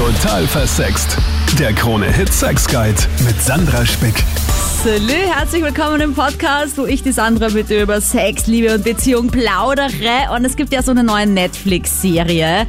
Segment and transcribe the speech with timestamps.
[0.00, 1.18] Total versext.
[1.58, 4.14] Der Krone-Hit Sex Guide mit Sandra Spick.
[4.82, 8.82] Salü, herzlich willkommen im Podcast, wo ich die Sandra mit dir über Sex, Liebe und
[8.82, 10.34] Beziehung plaudere.
[10.34, 12.66] Und es gibt ja so eine neue Netflix-Serie,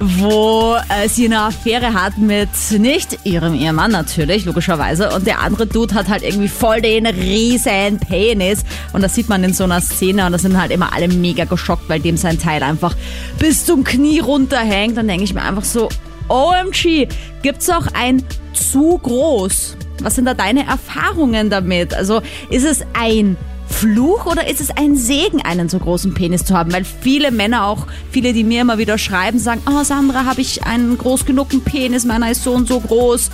[0.00, 5.10] wo äh, sie eine Affäre hat mit nicht ihrem Ehemann natürlich, logischerweise.
[5.10, 8.64] Und der andere Dude hat halt irgendwie voll den riesen Penis.
[8.92, 11.44] Und das sieht man in so einer Szene und da sind halt immer alle mega
[11.44, 12.96] geschockt, weil dem sein Teil einfach
[13.38, 14.96] bis zum Knie runterhängt.
[14.96, 15.88] Dann denke ich mir einfach so,
[16.28, 17.08] OMG,
[17.42, 18.22] gibt's auch ein
[18.52, 19.76] zu groß?
[20.02, 21.94] Was sind da deine Erfahrungen damit?
[21.94, 23.36] Also ist es ein
[23.68, 26.72] Fluch oder ist es ein Segen, einen so großen Penis zu haben?
[26.72, 30.64] Weil viele Männer auch, viele, die mir immer wieder schreiben, sagen, oh Sandra, habe ich
[30.64, 33.30] einen groß genugen Penis, meiner ist so und so groß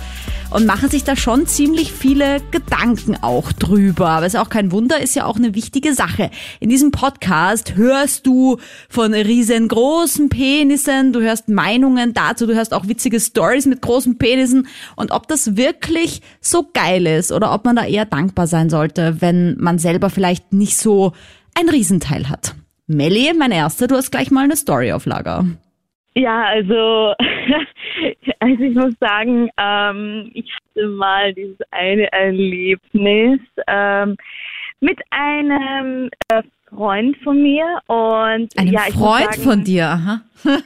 [0.51, 4.09] und machen sich da schon ziemlich viele Gedanken auch drüber.
[4.09, 6.31] Aber es ist auch kein Wunder, ist ja auch eine wichtige Sache.
[6.59, 8.57] In diesem Podcast hörst du
[8.89, 14.67] von riesengroßen Penissen, du hörst Meinungen dazu, du hörst auch witzige Stories mit großen Penissen
[14.95, 19.17] und ob das wirklich so geil ist oder ob man da eher dankbar sein sollte,
[19.19, 21.13] wenn man selber vielleicht nicht so
[21.53, 22.55] ein Riesenteil hat.
[22.87, 25.45] Melli, mein Erster, du hast gleich mal eine Story auf Lager.
[26.15, 27.13] Ja, also,
[28.39, 34.15] also ich muss sagen, ähm, ich hatte mal dieses eine Erlebnis ähm,
[34.79, 40.21] mit einem äh, Freund von mir und Ein ja, Freund sagen, von dir, aha.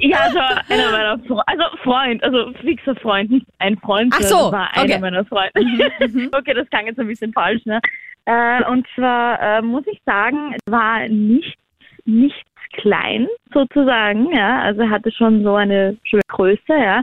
[0.00, 4.52] Ja, also einer meiner Fre also Freund, also fixer Freund, nicht ein Freund, Ach so,
[4.52, 4.98] war einer okay.
[4.98, 5.52] meiner Freunde.
[6.36, 7.80] okay, das klang jetzt ein bisschen falsch, ne?
[8.24, 11.56] Äh, und zwar äh, muss ich sagen, es war nicht
[12.04, 12.38] nichts
[12.76, 17.02] klein sozusagen, ja, also hatte schon so eine schöne Größe, ja.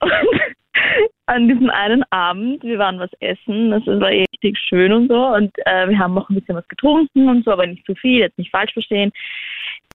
[0.00, 0.12] Und
[1.26, 5.52] an diesem einen Abend, wir waren was essen, das war richtig schön und so und
[5.64, 8.38] äh, wir haben auch ein bisschen was getrunken und so, aber nicht zu viel, jetzt
[8.38, 9.10] nicht falsch verstehen.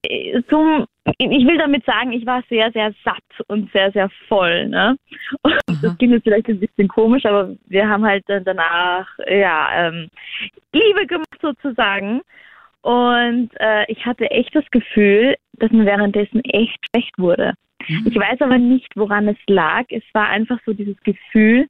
[0.03, 0.86] Äh, Zum,
[1.17, 4.67] ich will damit sagen, ich war sehr, sehr satt und sehr, sehr voll.
[4.67, 4.97] Ne?
[5.44, 9.88] Und das klingt jetzt vielleicht ein bisschen komisch, aber wir haben halt dann danach ja
[9.88, 10.09] ähm,
[10.73, 12.22] Liebe gemacht sozusagen.
[12.81, 17.53] Und äh, ich hatte echt das Gefühl, dass mir währenddessen echt schlecht wurde.
[17.88, 19.86] Ich weiß aber nicht, woran es lag.
[19.90, 21.68] Es war einfach so dieses Gefühl,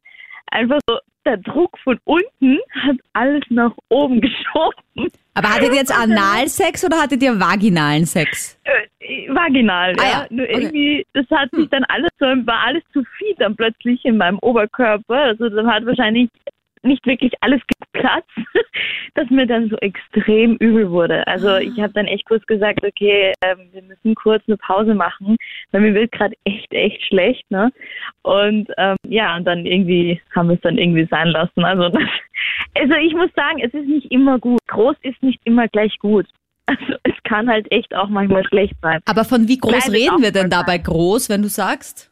[0.48, 5.12] einfach so der Druck von unten hat alles nach oben geschoben.
[5.34, 8.60] Aber hattet ihr jetzt Analsex oder hattet ihr vaginalen Sex?
[8.64, 10.10] Äh, vaginal, Ah ja.
[10.10, 10.54] ja, Nur okay.
[10.56, 10.62] Hm.
[10.62, 14.40] irgendwie, das hat sich dann alles so, war alles zu viel dann plötzlich in meinem
[14.40, 15.16] Oberkörper.
[15.16, 16.30] Also dann hat wahrscheinlich
[16.84, 17.62] nicht wirklich alles
[17.94, 18.30] geplatzt,
[19.16, 21.26] dass mir dann so extrem übel wurde.
[21.28, 21.60] Also Ah.
[21.60, 25.36] ich habe dann echt kurz gesagt, okay, ähm, wir müssen kurz eine Pause machen,
[25.72, 27.72] weil mir wird gerade echt, echt schlecht, ne?
[28.24, 31.64] Und ähm, ja, und dann irgendwie haben wir es dann irgendwie sein lassen.
[31.64, 31.84] Also,
[32.76, 34.60] also ich muss sagen, es ist nicht immer gut.
[34.68, 36.28] Groß ist nicht immer gleich gut.
[36.68, 39.00] Also es kann halt echt auch manchmal schlecht sein.
[39.06, 42.11] Aber von wie groß Klein ist reden wir denn dabei groß, wenn du sagst?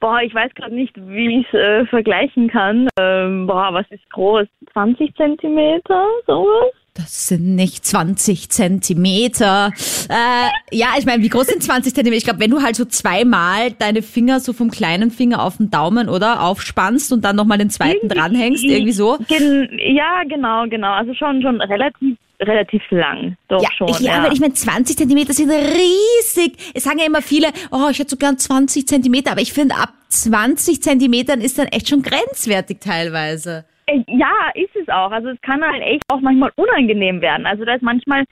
[0.00, 2.88] Boah, ich weiß gerade nicht, wie ich es äh, vergleichen kann.
[2.98, 4.46] Ähm, boah, was ist groß?
[4.72, 6.72] 20 Zentimeter, sowas?
[6.96, 9.70] Das sind nicht 20 Zentimeter.
[10.08, 12.18] Äh, ja, ich meine, wie groß sind 20 Zentimeter?
[12.18, 15.70] Ich glaube, wenn du halt so zweimal deine Finger so vom kleinen Finger auf den
[15.70, 19.18] Daumen oder aufspannst und dann nochmal den zweiten dranhängst, irgendwie so.
[19.28, 20.92] Gen ja, genau, genau.
[20.92, 23.36] Also schon, schon relativ, relativ lang.
[23.48, 23.88] Doch Ja, schon.
[23.88, 26.56] ich, ja, aber ich meine, 20 Zentimeter sind riesig.
[26.74, 29.74] Es sagen ja immer viele, oh, ich hätte so gern 20 Zentimeter, aber ich finde,
[29.76, 33.64] ab 20 Zentimetern ist dann echt schon grenzwertig teilweise.
[33.86, 35.10] Äh, Ja, ist es auch.
[35.10, 37.46] Also es kann halt echt auch manchmal unangenehm werden.
[37.46, 38.24] Also da ist manchmal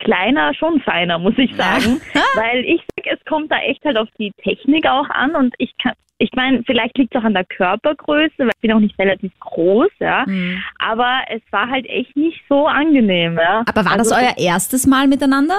[0.00, 2.00] kleiner schon feiner, muss ich sagen.
[2.34, 5.76] Weil ich sag, es kommt da echt halt auf die Technik auch an und ich
[5.78, 8.98] kann, ich meine, vielleicht liegt es auch an der Körpergröße, weil ich bin auch nicht
[8.98, 10.26] relativ groß, ja.
[10.26, 10.62] Hm.
[10.78, 13.64] Aber es war halt echt nicht so angenehm, ja.
[13.66, 15.56] Aber war also, das euer erstes Mal miteinander?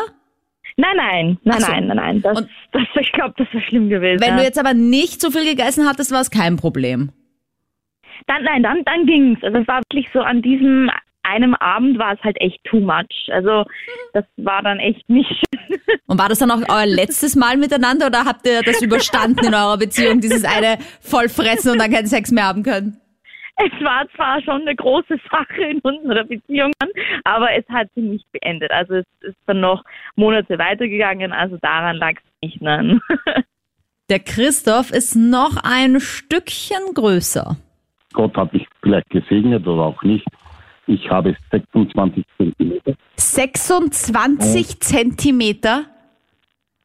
[0.77, 1.71] Nein, nein, nein, so.
[1.71, 2.21] nein, nein, nein.
[2.21, 4.21] Das, Und- das, ich glaube, das wäre schlimm gewesen.
[4.21, 4.37] Wenn ja.
[4.37, 7.11] du jetzt aber nicht so viel gegessen hattest, war es kein Problem.
[8.27, 9.43] Dann, nein, dann, dann ging's.
[9.43, 10.91] Also es war wirklich so an diesem
[11.23, 13.29] einem Abend war es halt echt too much.
[13.31, 13.65] Also
[14.13, 15.79] das war dann echt nicht schön.
[16.07, 19.53] Und war das dann auch euer letztes Mal miteinander oder habt ihr das überstanden in
[19.53, 22.99] eurer Beziehung, dieses eine Vollfressen und dann keinen Sex mehr haben können?
[23.57, 26.71] Es war zwar schon eine große Sache in unserer Beziehung,
[27.23, 28.71] aber es hat sie nicht beendet.
[28.71, 29.83] Also es ist dann noch
[30.15, 32.61] Monate weitergegangen, also daran lag es nicht.
[32.61, 32.99] Nein.
[34.09, 37.55] Der Christoph ist noch ein Stückchen größer.
[38.13, 40.25] Gott hat mich vielleicht gesegnet oder auch nicht.
[40.87, 42.93] Ich habe 26 Zentimeter.
[43.15, 45.85] 26 Zentimeter.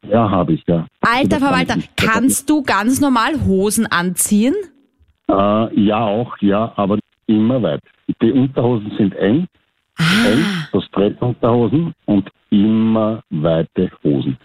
[0.08, 0.86] Ja, habe ich, ja.
[1.00, 4.54] Alter Das Verwalter, kannst du ganz normal Hosen anziehen?
[5.28, 7.80] Äh, ja, auch, ja, aber immer weit.
[8.22, 9.46] Die Unterhosen sind eng,
[9.98, 14.36] eng, Ah, so Stretchunterhosen und immer weite Hosen.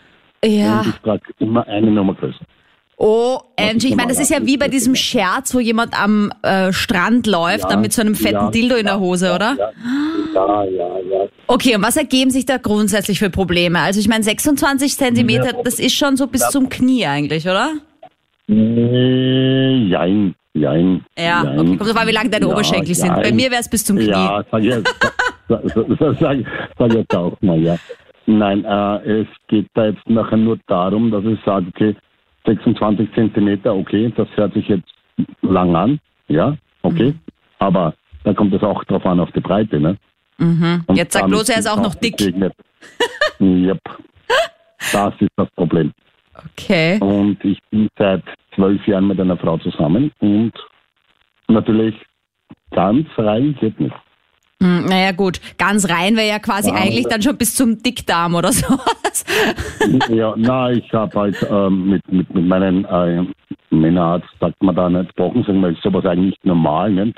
[0.44, 0.80] ja.
[0.80, 2.44] Und ich trage immer eine Nummer größer.
[3.02, 7.26] OMG, ich meine, das ist ja wie bei diesem Scherz, wo jemand am äh, Strand
[7.26, 9.58] läuft, Ja, dann mit so einem fetten ja, Dildo in der Hose, oder?
[10.36, 11.28] Ja, ja, ja.
[11.48, 13.80] Okay, und was ergeben sich da grundsätzlich für Probleme?
[13.80, 17.72] Also ich meine, 26 Zentimeter, das ist schon so bis zum Knie eigentlich, oder?
[18.46, 21.04] Nee, jein, jein.
[21.18, 21.60] Ja, jein.
[21.60, 21.78] okay.
[21.78, 23.16] Kommt drauf an, wie lang deine Ja, Oberschenkel sind.
[23.16, 23.36] Bei jein.
[23.36, 24.10] mir wäre es bis zum Knie.
[24.10, 24.64] Ja, sag
[25.50, 25.62] sag,
[25.98, 26.38] sag, sag,
[26.78, 27.78] sag jetzt auch mal, ja.
[28.28, 31.96] Nein, äh, es geht da jetzt nachher nur darum, dass ich sage, okay,
[32.46, 34.90] 26 Zentimeter, okay, das hört sich jetzt
[35.42, 37.20] lang an, ja, okay, Mhm.
[37.60, 37.94] aber
[38.24, 39.98] da kommt es auch drauf an, auf die Breite, ne?
[40.38, 40.84] Mhm.
[40.94, 42.20] Jetzt sag damit bloß, er ist auch noch dick.
[43.40, 43.80] yep.
[44.92, 45.92] Das ist das Problem.
[46.34, 46.98] Okay.
[47.00, 48.24] Und ich bin seit
[48.56, 50.54] zwölf Jahren mit einer Frau zusammen und
[51.48, 51.96] natürlich
[52.72, 53.96] ganz rein geht nicht.
[54.62, 58.36] Hm, naja gut, ganz rein wäre ja quasi Ja, eigentlich dann schon bis zum Dickdarm
[58.36, 59.26] oder sowas.
[60.10, 63.26] ja, na, ich habe halt ähm, mit, mit, mit meinem äh,
[63.76, 67.18] Männerarzt, sagt man da nicht, gesprochen, sagen wir, ist sowas eigentlich normal, nicht?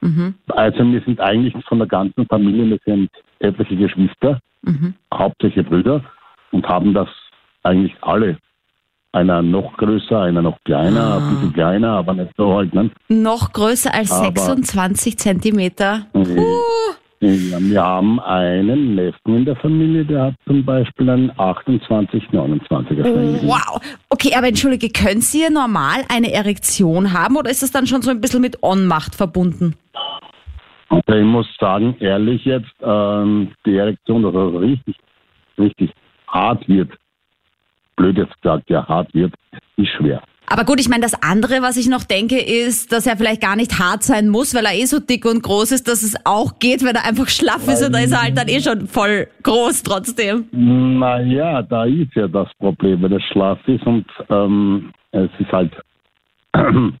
[0.00, 0.34] Mhm.
[0.48, 4.94] Also wir sind eigentlich von der ganzen Familie, wir sind etliche Geschwister, Mhm.
[5.14, 6.02] hauptsächlich Brüder
[6.50, 7.08] und haben das
[7.62, 8.38] eigentlich alle.
[9.18, 12.88] Einer noch größer, einer noch kleiner, ein bisschen kleiner, aber nicht so halt, ne?
[13.08, 16.06] Noch größer als Aber- 26 Zentimeter.
[17.20, 23.02] Ja, wir haben einen Neffen in der Familie, der hat zum Beispiel einen 28, 29er
[23.02, 23.40] Fängel.
[23.42, 23.80] Wow.
[24.08, 28.10] Okay, aber entschuldige, können Sie normal eine Erektion haben oder ist das dann schon so
[28.12, 29.74] ein bisschen mit Ohnmacht verbunden?
[30.90, 34.96] Und ich muss sagen, ehrlich jetzt, ähm, die Erektion, dass das richtig,
[35.58, 35.90] richtig
[36.28, 36.92] hart wird,
[37.98, 39.34] blöd jetzt gesagt, ja, hart wird,
[39.76, 40.22] ist schwer.
[40.50, 43.54] Aber gut, ich meine, das andere, was ich noch denke, ist, dass er vielleicht gar
[43.54, 46.58] nicht hart sein muss, weil er eh so dick und groß ist, dass es auch
[46.58, 49.28] geht, wenn er einfach schlaff ist und da ist er halt dann eh schon voll
[49.42, 50.46] groß trotzdem.
[50.52, 55.72] Naja, da ist ja das Problem, wenn es schlaff ist und ähm, es ist halt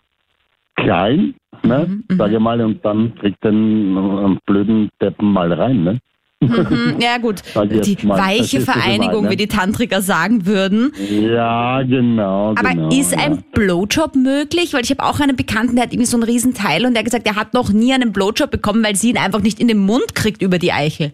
[0.76, 5.98] klein, ne, sage ich mal, und dann kriegt den einen blöden Deppen mal rein, ne?
[6.40, 9.30] Hm, ja gut, die weiche Vereinigung, meine?
[9.30, 10.92] wie die Tantriker sagen würden.
[11.10, 12.50] Ja, genau.
[12.50, 13.18] Aber genau, ist ja.
[13.18, 14.72] ein Blowjob möglich?
[14.72, 17.00] Weil ich habe auch einen Bekannten, der hat irgendwie so einen riesen Teil und der
[17.00, 19.66] hat gesagt, er hat noch nie einen Blowjob bekommen, weil sie ihn einfach nicht in
[19.66, 21.12] den Mund kriegt über die Eichel.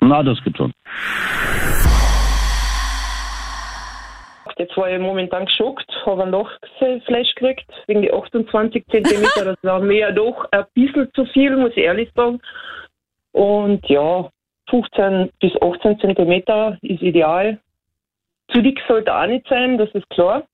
[0.00, 0.72] Na, das gibt schon.
[4.58, 9.44] Jetzt war ich momentan geschockt, habe ein Lachfleisch gekriegt, wegen die 28 Zentimeter.
[9.44, 12.40] Das war mir ja doch ein bisschen zu viel, muss ich ehrlich sagen.
[13.32, 14.28] Und ja,
[14.70, 17.58] 15 bis 18 Zentimeter ist ideal.
[18.52, 20.44] Zu dick sollte auch nicht sein, das ist klar.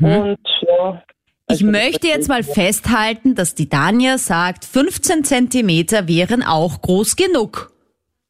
[0.00, 1.02] Und ja.
[1.48, 7.14] Ich also möchte jetzt mal festhalten, dass die Dania sagt, 15 Zentimeter wären auch groß
[7.14, 7.70] genug.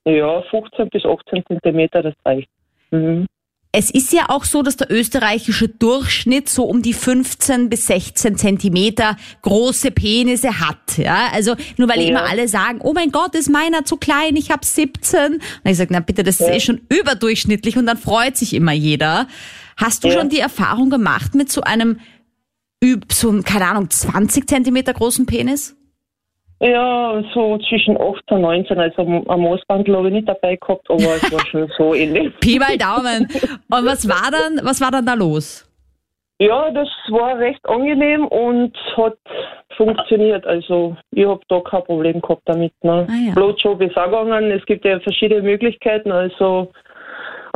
[0.05, 2.49] Ja, 15 bis 18 Zentimeter, das reicht.
[2.91, 3.27] Mhm.
[3.79, 8.39] Es ist ja auch so, dass der österreichische Durchschnitt so um die 15 bis 16
[8.39, 10.97] Zentimeter große Penisse hat.
[10.97, 12.09] Ja, also nur weil Ja.
[12.09, 15.35] immer alle sagen, oh mein Gott, ist meiner zu klein, ich habe 17.
[15.35, 16.55] Und ich sage, na bitte, das ist Ja.
[16.55, 19.29] eh schon überdurchschnittlich und dann freut sich immer jeder.
[19.77, 20.15] Hast du Ja.
[20.21, 22.01] schon die Erfahrung gemacht mit so einem,
[23.13, 25.76] so einem, keine Ahnung, 20 Zentimeter großen Penis?
[26.61, 28.79] Ja, so zwischen 18 und 19.
[28.79, 32.33] Also am Moosbandel habe ich nicht dabei gehabt, aber es war schon so ähnlich.
[32.41, 33.29] Pi mal Daumen.
[33.69, 35.71] Und was war dann, was war dann da los?
[36.39, 39.17] Ja, das war recht angenehm und hat
[39.77, 40.47] funktioniert.
[40.47, 42.73] Also ich habe da kein Problem gehabt damit.
[42.83, 43.07] Ne?
[43.09, 43.35] Ah, ja.
[43.35, 44.51] Blowjob ist auch gegangen.
[44.51, 46.13] Es gibt ja verschiedene Möglichkeiten.
[46.13, 46.73] Also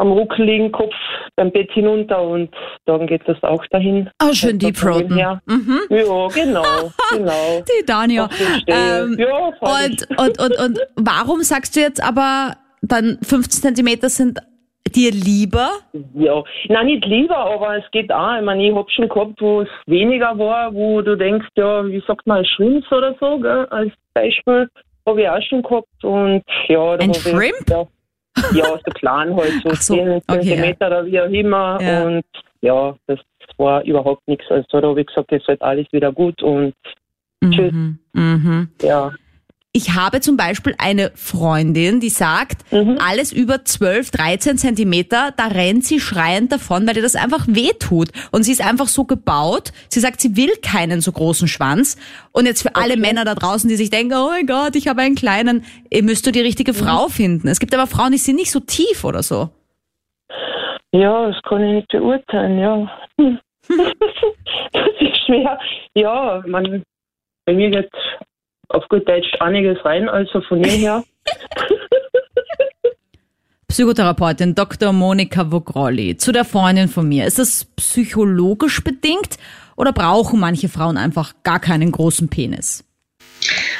[0.00, 0.95] am Rücken liegen, Kopf
[1.37, 2.50] beim Bett hinunter und
[2.87, 4.09] dann geht das auch dahin.
[4.23, 5.14] Oh, schön dem Throaten.
[5.16, 5.80] her- Mhm.
[5.90, 7.62] Ja, genau, genau.
[7.69, 8.28] Die Dania.
[8.62, 9.14] Stellen.
[9.14, 14.38] Ähm, ja, und, und, und, und warum sagst du jetzt aber, dann 15 Zentimeter sind
[14.95, 15.69] dir lieber?
[16.14, 18.37] Ja, nein, nicht lieber, aber es geht auch.
[18.38, 22.02] Ich meine, ich hab schon gehabt, wo es weniger war, wo du denkst, ja, wie
[22.07, 23.66] sagt man, Shrimps oder so, gell?
[23.71, 24.69] als Beispiel,
[25.07, 25.87] habe ich auch schon gehabt.
[26.04, 27.69] Und ja, da Ein hab ich- Shrimp?
[27.71, 27.85] Ja,
[28.54, 31.78] ja, so klein halt, so, Ach so, 10 okay, Zentimeter oder wie auch immer.
[31.80, 32.04] Ja.
[32.04, 32.25] Und
[32.61, 33.18] ja, das
[33.56, 34.44] war überhaupt nichts.
[34.50, 36.75] Also da habe ich gesagt, es wird alles wieder gut und
[37.42, 37.73] Tschüss.
[37.73, 37.99] Mhm.
[38.12, 38.68] Mhm.
[38.82, 39.12] ja.
[39.73, 42.99] Ich habe zum Beispiel eine Freundin, die sagt, Mhm.
[43.00, 48.09] alles über 12, 13 Zentimeter, da rennt sie schreiend davon, weil ihr das einfach wehtut.
[48.33, 49.71] Und sie ist einfach so gebaut.
[49.89, 51.97] Sie sagt, sie will keinen so großen Schwanz.
[52.33, 55.03] Und jetzt für alle Männer da draußen, die sich denken, oh mein Gott, ich habe
[55.03, 57.47] einen kleinen, ihr müsst du die richtige Frau finden.
[57.47, 59.50] Es gibt aber Frauen, die sind nicht so tief oder so.
[60.93, 62.91] Ja, das kann ich nicht beurteilen, ja.
[64.73, 65.61] Das ist schwer.
[65.95, 66.83] Ja, man,
[67.47, 67.91] bei mir geht
[68.71, 71.05] auf gut Deutsch einiges rein, also von dem her.
[73.69, 74.93] Psychotherapeutin Dr.
[74.93, 77.27] Monika Vogrolli zu der Freundin von mir.
[77.27, 79.37] Ist das psychologisch bedingt
[79.77, 82.85] oder brauchen manche Frauen einfach gar keinen großen Penis?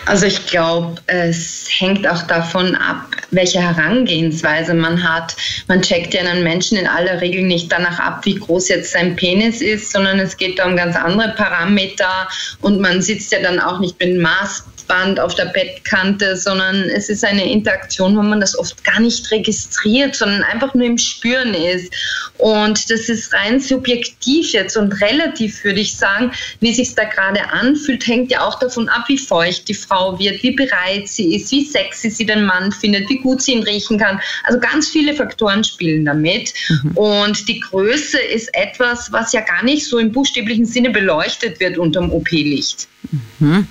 [0.07, 5.37] Also ich glaube, es hängt auch davon ab, welche Herangehensweise man hat.
[5.69, 9.17] Man checkt ja einen Menschen in aller Regel nicht danach ab, wie groß jetzt sein
[9.17, 12.29] Penis ist, sondern es geht da um ganz andere Parameter
[12.63, 17.09] und man sitzt ja dann auch nicht mit Maß Band auf der Bettkante, sondern es
[17.09, 21.55] ist eine Interaktion, wo man das oft gar nicht registriert, sondern einfach nur im Spüren
[21.55, 21.95] ist.
[22.39, 27.53] Und das ist rein subjektiv jetzt und relativ, würde ich sagen, wie sich da gerade
[27.53, 31.53] anfühlt, hängt ja auch davon ab, wie feucht die Frau wird, wie bereit sie ist,
[31.53, 34.21] wie sexy sie den Mann findet, wie gut sie ihn riechen kann.
[34.43, 36.53] Also ganz viele Faktoren spielen damit.
[36.69, 36.91] Mhm.
[36.97, 41.79] Und die Größe ist etwas, was ja gar nicht so im buchstäblichen Sinne beleuchtet wird
[41.79, 42.89] unterm OP-Licht.
[43.39, 43.69] Mhm.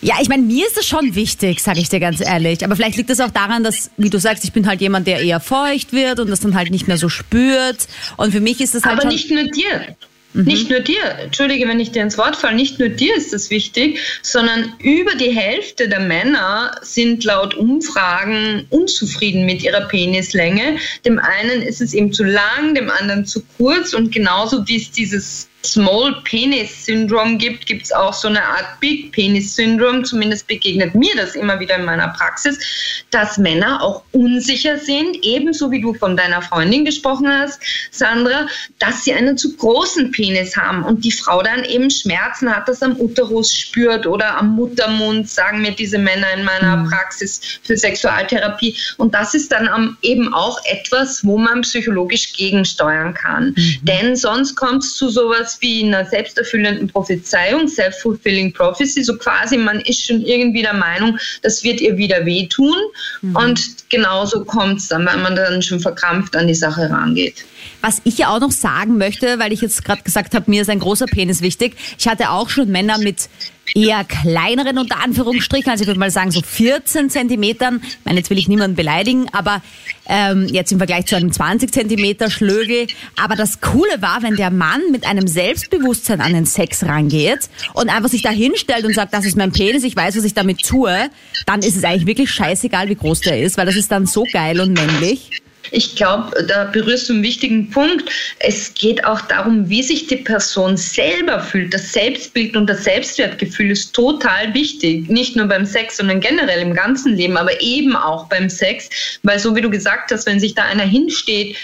[0.00, 2.64] Ja, ich meine, mir ist das schon wichtig, sage ich dir ganz ehrlich.
[2.64, 5.20] Aber vielleicht liegt es auch daran, dass, wie du sagst, ich bin halt jemand, der
[5.20, 7.88] eher feucht wird und das dann halt nicht mehr so spürt.
[8.16, 9.00] Und für mich ist das halt.
[9.00, 9.96] Aber nicht nur dir.
[10.34, 10.44] Mhm.
[10.44, 13.48] Nicht nur dir, entschuldige, wenn ich dir ins Wort falle, nicht nur dir ist das
[13.50, 20.76] wichtig, sondern über die Hälfte der Männer sind laut Umfragen unzufrieden mit ihrer Penislänge.
[21.06, 24.90] Dem einen ist es eben zu lang, dem anderen zu kurz und genauso wie es
[24.90, 30.04] dieses Small Penis Syndrom gibt, gibt es auch so eine Art Big Penis Syndrom.
[30.04, 35.70] Zumindest begegnet mir das immer wieder in meiner Praxis, dass Männer auch unsicher sind, ebenso
[35.70, 37.60] wie du von deiner Freundin gesprochen hast,
[37.90, 38.46] Sandra,
[38.78, 42.82] dass sie einen zu großen Penis haben und die Frau dann eben Schmerzen hat, das
[42.82, 46.88] am Uterus spürt oder am Muttermund, sagen mir diese Männer in meiner mhm.
[46.88, 48.76] Praxis für Sexualtherapie.
[48.96, 53.54] Und das ist dann eben auch etwas, wo man psychologisch gegensteuern kann.
[53.56, 53.78] Mhm.
[53.82, 59.56] Denn sonst kommt es zu sowas sowas wie einer selbsterfüllenden Prophezeiung, self-fulfilling prophecy, so quasi
[59.56, 62.76] man ist schon irgendwie der Meinung, das wird ihr wieder wehtun
[63.22, 63.36] mhm.
[63.36, 67.44] und genauso kommt es dann, weil man dann schon verkrampft an die Sache rangeht.
[67.80, 70.70] Was ich ja auch noch sagen möchte, weil ich jetzt gerade gesagt habe, mir ist
[70.70, 71.76] ein großer Penis wichtig.
[71.98, 73.28] Ich hatte auch schon Männer mit
[73.74, 77.80] eher kleineren unter Anführungsstrichen, also ich würde mal sagen so 14 Zentimetern.
[77.82, 79.62] Ich meine, jetzt will ich niemanden beleidigen, aber
[80.06, 82.86] ähm, jetzt im Vergleich zu einem 20 Zentimeter Schlögel.
[83.20, 87.88] Aber das Coole war, wenn der Mann mit einem Selbstbewusstsein an den Sex rangeht und
[87.88, 90.64] einfach sich da hinstellt und sagt, das ist mein Penis, ich weiß, was ich damit
[90.66, 91.10] tue,
[91.46, 94.24] dann ist es eigentlich wirklich scheißegal, wie groß der ist, weil das ist dann so
[94.32, 95.30] geil und männlich.
[95.70, 98.10] Ich glaube, da berührst du einen wichtigen Punkt.
[98.38, 101.74] Es geht auch darum, wie sich die Person selber fühlt.
[101.74, 105.08] Das Selbstbild und das Selbstwertgefühl ist total wichtig.
[105.08, 108.88] Nicht nur beim Sex, sondern generell im ganzen Leben, aber eben auch beim Sex.
[109.22, 111.56] Weil so wie du gesagt hast, wenn sich da einer hinsteht,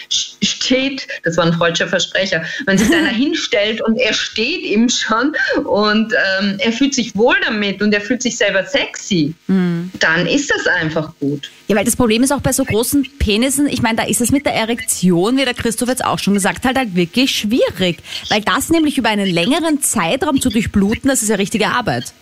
[0.64, 5.34] steht, das war ein freudscher Versprecher, wenn sich einer hinstellt und er steht ihm schon
[5.64, 9.90] und ähm, er fühlt sich wohl damit und er fühlt sich selber sexy, mhm.
[10.00, 11.50] dann ist das einfach gut.
[11.68, 14.30] Ja, weil das Problem ist auch bei so großen Penissen, ich meine, da ist es
[14.30, 17.98] mit der Erektion, wie der Christoph jetzt auch schon gesagt hat, halt wirklich schwierig.
[18.28, 22.12] Weil das nämlich über einen längeren Zeitraum zu durchbluten, das ist ja richtige Arbeit.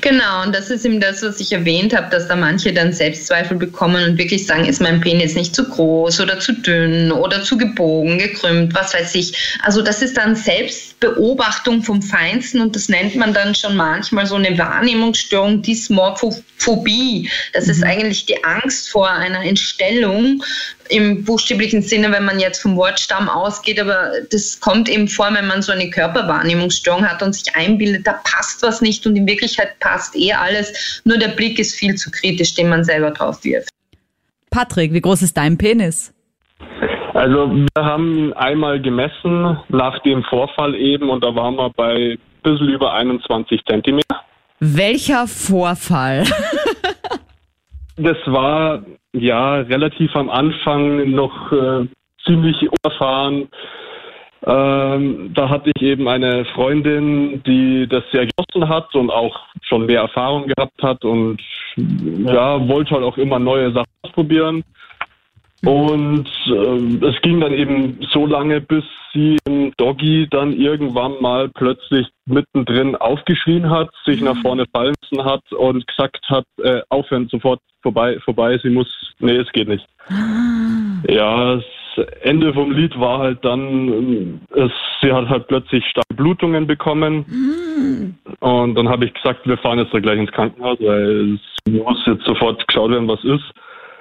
[0.00, 3.56] Genau, und das ist eben das, was ich erwähnt habe, dass da manche dann Selbstzweifel
[3.56, 7.56] bekommen und wirklich sagen, ist mein Penis nicht zu groß oder zu dünn oder zu
[7.56, 9.58] gebogen, gekrümmt, was weiß ich.
[9.62, 14.34] Also das ist dann Selbstbeobachtung vom Feinsten und das nennt man dann schon manchmal so
[14.34, 17.30] eine Wahrnehmungsstörung, Dysmorphophobie.
[17.54, 17.70] Das mhm.
[17.70, 20.42] ist eigentlich die Angst vor einer Entstellung
[20.88, 25.46] im buchstäblichen Sinne, wenn man jetzt vom Wortstamm ausgeht, aber das kommt eben vor, wenn
[25.46, 29.78] man so eine Körperwahrnehmungsstörung hat und sich einbildet, da passt was nicht und in Wirklichkeit
[29.80, 33.70] passt eh alles, nur der Blick ist viel zu kritisch, den man selber drauf wirft.
[34.50, 36.12] Patrick, wie groß ist dein Penis?
[37.14, 42.18] Also wir haben einmal gemessen nach dem Vorfall eben und da waren wir bei ein
[42.42, 44.20] bisschen über 21 Zentimeter.
[44.60, 46.24] Welcher Vorfall?
[47.96, 48.82] das war
[49.14, 51.86] ja relativ am Anfang noch äh,
[52.24, 53.48] ziemlich unerfahren.
[54.46, 59.86] Ähm, da hatte ich eben eine Freundin, die das sehr genossen hat und auch schon
[59.86, 61.40] mehr Erfahrung gehabt hat und
[61.76, 64.62] ja, wollte halt auch immer neue Sachen ausprobieren.
[65.64, 71.48] Und äh, es ging dann eben so lange, bis sie im Doggy dann irgendwann mal
[71.48, 77.60] plötzlich mittendrin aufgeschrien hat, sich nach vorne fallen hat und gesagt hat, äh, aufhören, sofort
[77.82, 78.88] vorbei, vorbei, sie muss,
[79.20, 79.86] nee, es geht nicht.
[81.08, 81.64] Ja, das
[82.22, 88.18] Ende vom Lied war halt dann, es, sie hat halt plötzlich starke Blutungen bekommen.
[88.40, 92.02] Und dann habe ich gesagt, wir fahren jetzt da gleich ins Krankenhaus, weil es muss
[92.06, 93.44] jetzt sofort geschaut werden, was ist.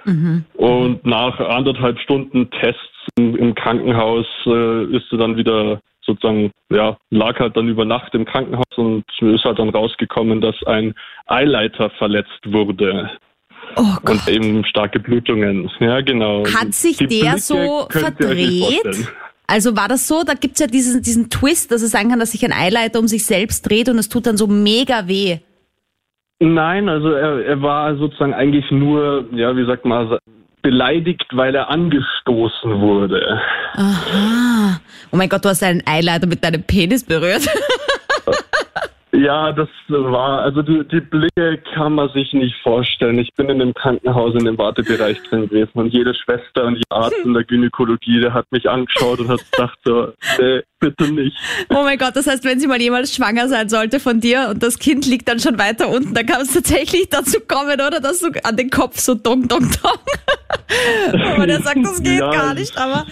[0.05, 0.45] Mhm.
[0.55, 2.81] Und nach anderthalb Stunden Tests
[3.17, 8.13] im, im Krankenhaus äh, ist sie dann wieder sozusagen, ja, lag halt dann über Nacht
[8.13, 10.93] im Krankenhaus und ist halt dann rausgekommen, dass ein
[11.27, 13.09] Eileiter verletzt wurde.
[13.75, 15.69] Oh und eben starke Blutungen.
[15.79, 16.45] Ja, genau.
[16.45, 19.07] Hat sich Die der Blicke so verdreht?
[19.47, 22.31] Also war das so, da gibt's ja diesen, diesen Twist, dass es sein kann, dass
[22.31, 25.39] sich ein Eileiter um sich selbst dreht und es tut dann so mega weh.
[26.39, 30.17] Nein, also er, er war sozusagen eigentlich nur, ja, wie sagt man,
[30.61, 33.39] beleidigt, weil er angestoßen wurde.
[33.73, 34.79] Aha.
[35.11, 37.47] Oh mein Gott, du hast einen Eileiter mit deinem Penis berührt.
[39.15, 43.19] Ja, das war, also die, die Blicke kann man sich nicht vorstellen.
[43.19, 46.91] Ich bin in dem Krankenhaus in dem Wartebereich drin gewesen und jede Schwester und jeder
[46.91, 51.37] Arzt in der Gynäkologie, der hat mich angeschaut und hat gedacht so, nee, bitte nicht.
[51.69, 54.63] Oh mein Gott, das heißt, wenn sie mal jemals schwanger sein sollte von dir und
[54.63, 57.99] das Kind liegt dann schon weiter unten, dann kann es tatsächlich dazu kommen, oder?
[57.99, 59.99] Dass du an den Kopf so dong, dong, dong.
[61.33, 62.31] aber der sagt, das geht Ja.
[62.31, 63.05] gar nicht, aber.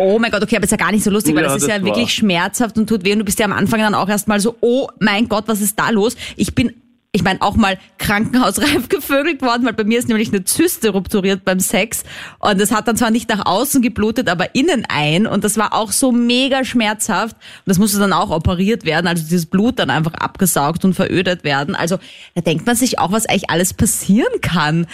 [0.00, 1.68] Oh mein Gott, okay, aber ist ja gar nicht so lustig, weil Ja, das ist
[1.68, 3.94] das ja war- wirklich schmerzhaft und tut weh und du bist ja am Anfang dann
[3.94, 6.16] auch erstmal so, oh mein Gott, was ist da los?
[6.36, 6.72] Ich bin
[7.12, 11.44] ich meine, auch mal krankenhausreif gevögelt worden, weil bei mir ist nämlich eine Zyste rupturiert
[11.44, 12.04] beim Sex
[12.38, 15.74] und das hat dann zwar nicht nach außen geblutet, aber innen ein und das war
[15.74, 19.90] auch so mega schmerzhaft und das musste dann auch operiert werden, also dieses Blut dann
[19.90, 21.74] einfach abgesaugt und verödet werden.
[21.74, 21.98] Also
[22.36, 24.86] da denkt man sich auch, was eigentlich alles passieren kann.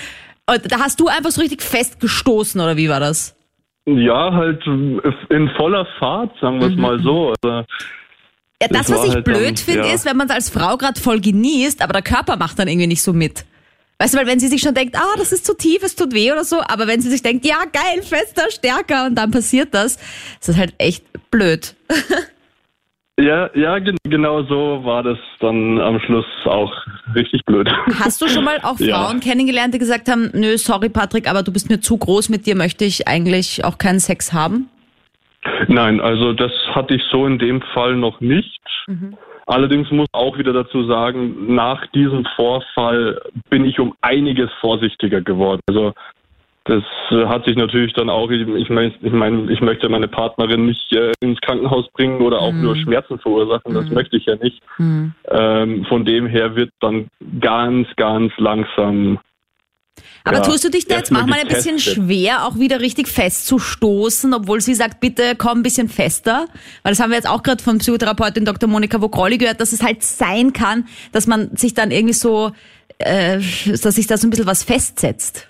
[0.48, 3.34] Und da hast du einfach so richtig festgestoßen oder wie war das?
[3.86, 7.32] Ja, halt in voller Fahrt, sagen wir es mal so.
[7.42, 7.64] Also,
[8.60, 9.94] Ja, das, Das was ich halt blöd finde, ja.
[9.94, 12.88] ist, wenn man es als Frau gerade voll genießt, aber der Körper macht dann irgendwie
[12.88, 13.44] nicht so mit.
[13.98, 16.12] Weißt du, weil wenn sie sich schon denkt, ah, das ist zu tief, es tut
[16.12, 19.72] weh oder so, aber wenn sie sich denkt, ja, geil, fester, stärker und dann passiert
[19.72, 21.74] das, ist das halt echt blöd.
[23.18, 26.72] ja, ja, gen genau so war das dann am Schluss auch
[27.14, 27.68] richtig blöd.
[27.98, 29.04] Hast du schon mal auch Ja.
[29.04, 32.46] Frauen kennengelernt, die gesagt haben, nö, sorry Patrick, aber du bist mir zu groß, mit
[32.46, 34.68] dir möchte ich eigentlich auch keinen Sex haben?
[35.68, 38.60] Nein, also das hatte ich so in dem Fall noch nicht.
[39.46, 45.60] Allerdings muss auch wieder dazu sagen, nach diesem Vorfall bin ich um einiges vorsichtiger geworden.
[45.68, 45.92] Also
[46.66, 50.92] das hat sich natürlich dann auch, ich meine, ich, mein, ich möchte meine Partnerin nicht
[50.92, 54.60] äh, ins Krankenhaus bringen oder auch nur Schmerzen verursachen, das möchte ich ja nicht.
[55.28, 57.06] Ähm, von dem her wird dann
[57.40, 59.20] ganz, ganz langsam
[60.24, 64.34] Aber Ja, tust du dich da jetzt manchmal ein bisschen schwer, auch wieder richtig festzustoßen,
[64.34, 66.46] obwohl sie sagt, bitte komm ein bisschen fester?
[66.82, 68.68] Weil das haben wir jetzt auch gerade von Psychotherapeutin Dr.
[68.68, 72.50] Monika Vogrolli gehört, dass es halt sein kann, dass man sich dann irgendwie so,
[72.98, 75.48] äh, dass sich da so ein bisschen was festsetzt.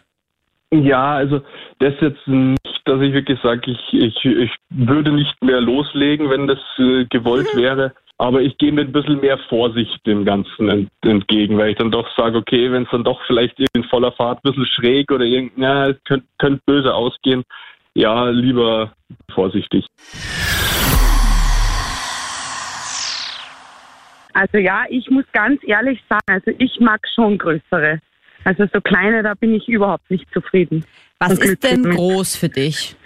[0.72, 1.42] Ja, also
[1.78, 6.48] das jetzt nicht, dass ich wirklich sage, ich, ich, ich würde nicht mehr loslegen, wenn
[6.48, 7.94] das äh, gewollt wäre.
[8.18, 11.90] Aber ich gehe mit ein bisschen mehr Vorsicht dem Ganzen ent, entgegen, weil ich dann
[11.90, 15.24] doch sage, okay, wenn es dann doch vielleicht in voller Fahrt ein bisschen schräg oder
[15.24, 17.44] irgend, na, es könnte könnt böse ausgehen,
[17.94, 18.92] ja, lieber
[19.32, 19.86] vorsichtig.
[24.32, 28.00] Also ja, ich muss ganz ehrlich sagen, also ich mag schon größere.
[28.44, 30.84] Also so kleine, da bin ich überhaupt nicht zufrieden.
[31.18, 31.96] Was ist denn glücklich mit.
[31.96, 32.96] groß für dich?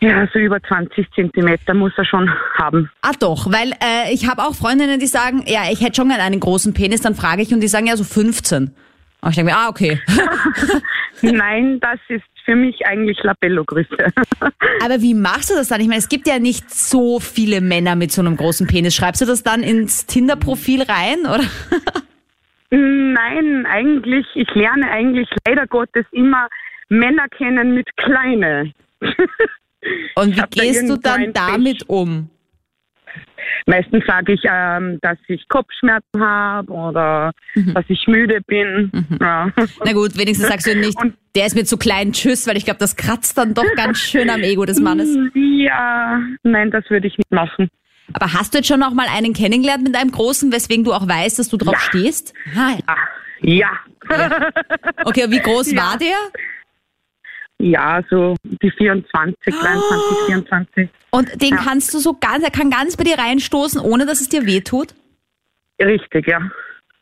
[0.00, 2.90] Ja, so über 20 Zentimeter muss er schon haben.
[3.00, 6.22] Ah doch, weil äh, ich habe auch Freundinnen, die sagen, ja, ich hätte schon gerne
[6.22, 8.70] einen großen Penis, dann frage ich und die sagen ja so 15.
[9.22, 9.98] Und ich denke mir, ah, okay.
[11.22, 13.96] Nein, das ist für mich eigentlich Labello-Größe.
[14.84, 15.80] Aber wie machst du das dann?
[15.80, 18.94] Ich meine, es gibt ja nicht so viele Männer mit so einem großen Penis.
[18.94, 21.44] Schreibst du das dann ins Tinder-Profil rein, oder?
[22.78, 26.48] Nein, eigentlich, ich lerne eigentlich leider Gottes immer
[26.88, 28.72] Männer kennen mit kleine.
[30.16, 32.30] Und wie hab da gehst du dann damit um?
[33.66, 37.74] Meistens sage ich, ähm, dass ich Kopfschmerzen habe oder Mhm.
[37.74, 38.90] dass ich müde bin.
[39.20, 39.50] Ja.
[39.84, 42.64] Na gut, wenigstens sagst du nicht, Und- der ist mir zu klein, tschüss, weil ich
[42.64, 45.08] glaube, das kratzt dann doch ganz schön am Ego des Mannes.
[45.64, 47.70] Ja, nein, das würde ich nicht machen.
[48.12, 51.08] Aber hast du jetzt schon auch mal einen kennengelernt mit einem großen, weswegen du auch
[51.08, 52.34] weißt, dass du drauf stehst?
[52.56, 52.96] Ah, Ah,
[53.40, 53.70] ja.
[55.04, 55.82] okay, und wie groß Ja.
[55.82, 56.16] war der?
[57.58, 59.60] Ja, so die 24, Ah.
[59.62, 60.88] 23, 24.
[61.10, 64.28] Und den kannst du so ganz, er kann ganz bei dir reinstoßen, ohne dass es
[64.28, 64.94] dir wehtut?
[65.80, 66.40] Richtig, ja.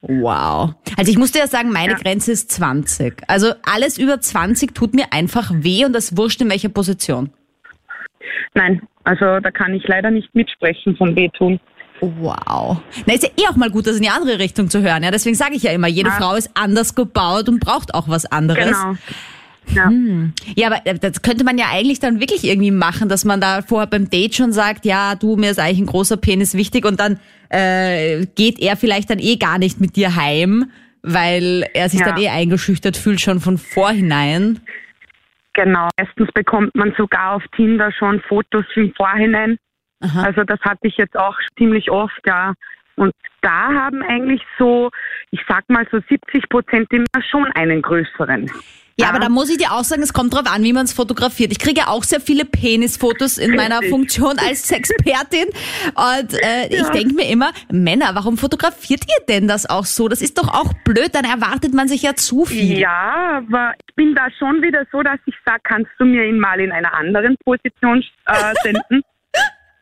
[0.02, 0.74] Wow.
[0.96, 1.98] Also ich musste ja sagen, meine Ja.
[1.98, 3.22] Grenze ist 20.
[3.28, 7.30] Also alles über 20 tut mir einfach weh und das wurscht in welcher Position.
[8.54, 11.60] Nein, also da kann ich leider nicht mitsprechen von wehtun.
[12.00, 12.78] Wow.
[13.06, 15.02] Na, ist ja eh auch mal gut, das in die andere Richtung zu hören.
[15.04, 16.16] Ja, deswegen sage ich ja immer, jede Ja.
[16.16, 18.76] Frau ist anders gebaut und braucht auch was anderes.
[18.76, 18.96] Genau.
[19.74, 19.92] Ja.
[20.56, 23.62] Ja, aber äh, das könnte man ja eigentlich dann wirklich irgendwie machen, dass man da
[23.62, 26.98] vorher beim Date schon sagt, ja, du, mir ist eigentlich ein großer Penis wichtig und
[26.98, 32.00] dann äh, geht er vielleicht dann eh gar nicht mit dir heim, weil er sich
[32.00, 32.06] Ja.
[32.06, 34.58] dann eh eingeschüchtert fühlt schon von vorhinein.
[35.54, 35.88] Genau.
[35.98, 39.58] Meistens bekommt man sogar auf Tinder schon Fotos im Vorhinein.
[40.00, 40.22] Aha.
[40.22, 42.54] Also das hatte ich jetzt auch ziemlich oft, ja,
[42.96, 44.90] Und da haben eigentlich so,
[45.30, 48.50] ich sag mal so 70 Prozent immer schon einen größeren.
[48.96, 50.92] Ja, aber da muss ich dir auch sagen, es kommt drauf an, wie man es
[50.92, 51.50] fotografiert.
[51.50, 53.80] Ich kriege ja auch sehr viele Penisfotos in meiner.
[53.88, 55.46] Funktion als Expertin.
[55.94, 60.08] Und äh, ich denke mir immer, Männer, warum fotografiert ihr denn das auch so?
[60.08, 62.78] Das ist doch auch blöd, dann erwartet man sich ja zu viel.
[62.78, 66.38] Ja, aber ich bin da schon wieder so, dass ich sage, kannst du mir ihn
[66.38, 69.02] mal in einer anderen Position äh, senden?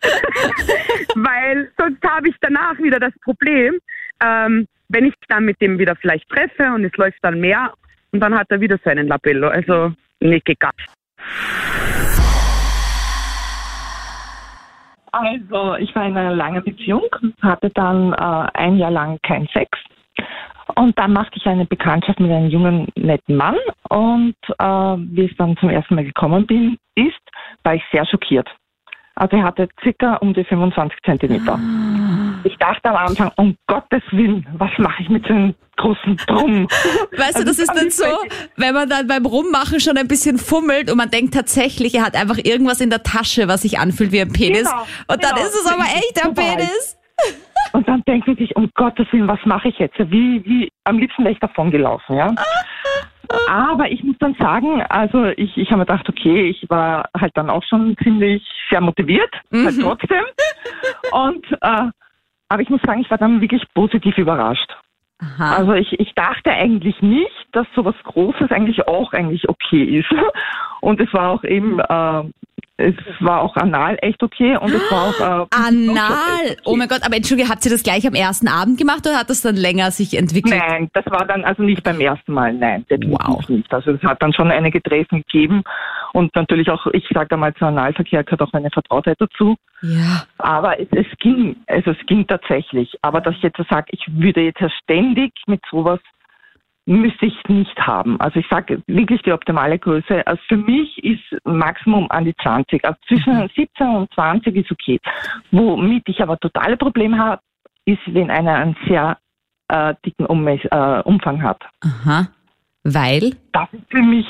[1.15, 3.79] Weil sonst habe ich danach wieder das Problem,
[4.23, 7.73] ähm, wenn ich dann mit dem wieder vielleicht treffe und es läuft dann mehr
[8.13, 9.49] und dann hat er wieder seinen Labello.
[9.49, 10.75] Also nicht gegangen.
[15.13, 17.05] Also, ich war in einer langen Beziehung,
[17.43, 19.69] hatte dann äh, ein Jahr lang keinen Sex.
[20.77, 23.57] Und dann machte ich eine Bekanntschaft mit einem jungen, netten Mann.
[23.89, 27.21] Und äh, wie es dann zum ersten Mal gekommen bin, ist,
[27.65, 28.49] war ich sehr schockiert.
[29.20, 31.61] Also er hatte circa um die 25 Zentimeter.
[32.44, 36.66] Ich dachte am Anfang, um Gottes Willen, was mache ich mit so einem großen Drum?
[37.18, 38.06] Weißt du, Also das ist dann so,
[38.56, 42.16] wenn man dann beim Rummachen schon ein bisschen fummelt und man denkt tatsächlich, er hat
[42.16, 44.70] einfach irgendwas in der Tasche, was sich anfühlt wie ein Penis.
[44.70, 45.46] Genau, und dann genau.
[45.46, 46.35] ist es aber echt ein.
[46.35, 46.96] Penis.
[47.72, 49.96] Und dann denkt man sich, um Gottes Willen, was mache ich jetzt?
[49.98, 52.35] Wie, wie, am liebsten wäre ich davon gelaufen, ja.
[53.48, 57.37] Aber ich muss dann sagen, also ich, ich habe mir gedacht, okay, ich war halt
[57.37, 60.24] dann auch schon ziemlich sehr motiviert, halt trotzdem.
[61.12, 61.90] Und, äh,
[62.48, 64.70] aber ich muss sagen, ich war dann wirklich positiv überrascht.
[65.20, 65.56] Aha.
[65.56, 70.11] Also ich, ich dachte eigentlich nicht, dass sowas Großes eigentlich auch eigentlich okay ist.
[70.80, 72.22] Und es war auch eben, äh,
[72.81, 76.47] es war auch anal echt okay und es war auch äh, Anal.
[76.47, 79.19] echt Oh mein Gott, aber Entschuldige, habt ihr das gleich am ersten Abend gemacht oder
[79.19, 80.55] hat das dann länger sich entwickelt?
[80.57, 83.49] Nein, das war dann also nicht beim ersten Mal, nein, Wow.
[83.49, 83.73] nicht.
[83.73, 85.62] Also es hat dann schon einige Treffen gegeben
[86.12, 89.57] und natürlich auch, ich sage einmal, zu Analverkehr gehört auch meine Vertrautheit dazu.
[89.83, 90.25] Ja.
[90.38, 92.97] Aber es, es ging, also es ging tatsächlich.
[93.03, 96.01] Aber dass ich jetzt so sage, ich würde jetzt ja ständig mit sowas
[96.87, 98.21] müsste ich nicht haben.
[98.21, 100.27] Also ich sage wirklich die optimale Größe.
[100.27, 102.85] Also für mich ist Maximum an die 20.
[102.85, 104.99] Also zwischen 17 und 20 ist okay.
[105.51, 107.43] Womit ich aber totale Probleme habe,
[107.85, 109.19] ist, wenn einer einen sehr
[109.69, 111.62] äh, dicken Ummess, äh, Umfang hat.
[111.81, 112.29] Aha.
[112.83, 113.37] Weil?
[113.53, 114.27] Das ist für mich,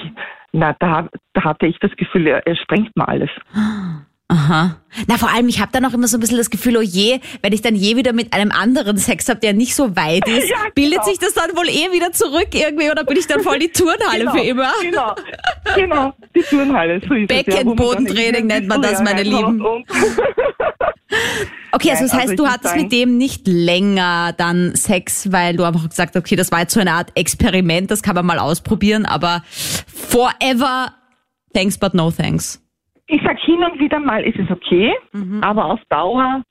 [0.53, 3.31] na, da, da hatte ich das Gefühl, er, er sprengt mal alles.
[4.31, 4.77] Aha.
[5.09, 7.19] Na, vor allem, ich habe dann auch immer so ein bisschen das Gefühl, oh je,
[7.43, 10.49] wenn ich dann je wieder mit einem anderen Sex habe, der nicht so weit ist,
[10.49, 11.05] Ja, bildet genau.
[11.05, 14.31] sich das dann wohl eh wieder zurück irgendwie oder bin ich dann voll die Turnhalle
[14.31, 14.73] für immer?
[14.83, 15.15] Genau,
[15.75, 17.01] genau, die Turnhalle.
[17.07, 19.63] So ja, Beckenbodentraining irgendwie nennt man das, meine Lieben.
[21.73, 25.57] Okay, also das heißt, also du hattest sagen- mit dem nicht länger dann Sex, weil
[25.57, 28.27] du einfach gesagt hast, okay, das war jetzt so eine Art Experiment, das kann man
[28.27, 29.43] mal ausprobieren, aber
[29.87, 30.93] forever,
[31.55, 32.60] thanks but no thanks.
[33.13, 35.43] Ich sag hin und wieder mal ist es okay, Mhm.
[35.43, 36.43] aber auf Dauer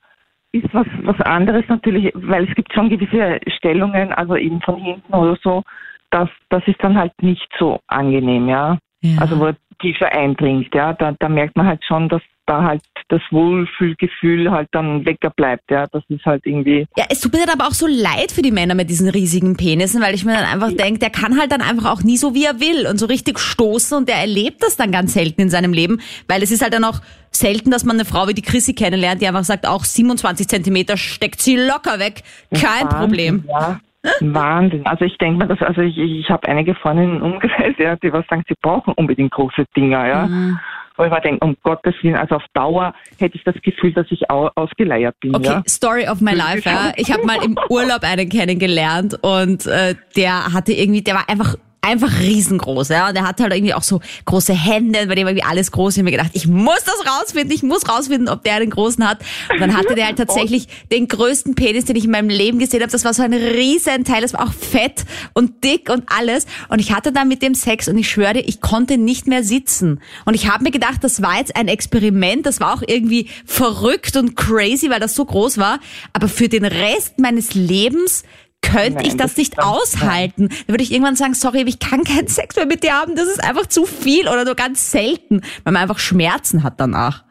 [0.52, 5.14] ist was, was anderes natürlich, weil es gibt schon gewisse Stellungen, also eben von hinten
[5.14, 5.62] oder so,
[6.10, 8.76] das, das ist dann halt nicht so angenehm, ja.
[9.00, 9.20] Ja.
[9.20, 12.20] Also wo er tiefer eindringt, ja, da, da merkt man halt schon, dass
[12.50, 15.86] da halt das Wohlfühlgefühl halt dann wegbleibt, ja.
[15.86, 18.50] Das ist halt irgendwie Ja, es tut mir dann aber auch so leid für die
[18.50, 21.62] Männer mit diesen riesigen Penissen, weil ich mir dann einfach denke, der kann halt dann
[21.62, 24.76] einfach auch nie so, wie er will und so richtig stoßen und der erlebt das
[24.76, 27.96] dann ganz selten in seinem Leben, weil es ist halt dann auch selten, dass man
[27.96, 32.00] eine Frau wie die Chrissy kennenlernt, die einfach sagt, auch 27 Zentimeter steckt sie locker
[32.00, 33.44] weg, kein Wahnsinn, Problem.
[33.48, 33.80] Ja.
[34.20, 34.86] Wahnsinn.
[34.86, 38.26] Also ich denke mir, dass, also ich, ich habe einige Freundinnen umgefällt, ja, die was
[38.28, 40.26] sagen, sie brauchen unbedingt große Dinger, ja.
[40.26, 40.58] Mhm.
[40.96, 44.06] Wo ich mir denke, um Gottes Willen, also auf Dauer hätte ich das Gefühl, dass
[44.10, 45.62] ich au ausgeleiert bin, Okay, ja.
[45.66, 46.68] Story of my life.
[46.68, 46.92] Ja.
[46.96, 51.56] Ich habe mal im Urlaub einen kennengelernt und äh, der hatte irgendwie, der war einfach
[51.82, 53.08] einfach riesengroß, ja.
[53.08, 55.94] Und der hatte halt irgendwie auch so große Hände, bei dem war irgendwie alles groß.
[55.94, 59.08] Ich habe mir gedacht, ich muss das rausfinden, ich muss rausfinden, ob der einen großen
[59.08, 59.20] hat.
[59.50, 62.82] Und dann hatte der halt tatsächlich den größten Penis, den ich in meinem Leben gesehen
[62.82, 62.92] habe.
[62.92, 66.46] Das war so ein riesen Teil, das war auch fett und dick und alles.
[66.68, 69.42] Und ich hatte dann mit dem Sex und ich schwöre dir, ich konnte nicht mehr
[69.42, 70.00] sitzen.
[70.24, 74.16] Und ich habe mir gedacht, das war jetzt ein Experiment, das war auch irgendwie verrückt
[74.16, 75.80] und crazy, weil das so groß war.
[76.12, 78.24] Aber für den Rest meines Lebens
[78.62, 80.48] könnte Nein, ich das das nicht aushalten.
[80.48, 83.26] Dann würde ich irgendwann sagen, sorry, ich kann keinen Sex mehr mit dir haben, das
[83.26, 87.24] ist einfach zu viel oder nur ganz selten, weil man einfach Schmerzen hat danach.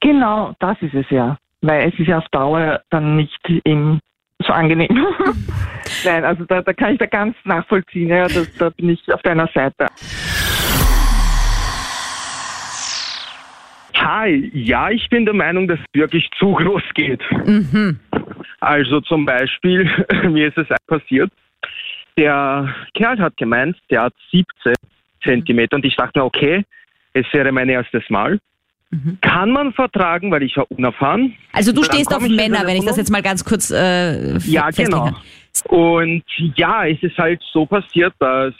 [0.00, 1.38] Genau, das ist es ja.
[1.62, 4.00] Weil es ist ja auf Dauer dann nicht im,
[4.40, 4.88] so angenehm.
[6.04, 9.22] Nein, also da, da kann ich da ganz nachvollziehen, ja, da, da bin ich auf
[9.22, 9.86] deiner Seite.
[13.98, 17.22] Hi, ja, ich bin der Meinung, dass es wirklich zu groß geht.
[18.60, 19.90] Also zum Beispiel,
[20.30, 21.30] mir ist es passiert,
[22.16, 24.74] der Kerl hat gemeint, der hat 17
[25.22, 26.64] Zentimeter und ich dachte mir, okay,
[27.12, 28.38] es wäre mein erstes Mal.
[29.20, 31.34] Kann man vertragen, weil ich war unerfahren.
[31.52, 35.06] Also du stehst auf Männer, wenn ich das jetzt mal ganz kurz äh, Ja, genau.
[35.06, 35.16] kann.
[35.68, 36.22] Und
[36.54, 38.54] ja, es ist halt so passiert, dass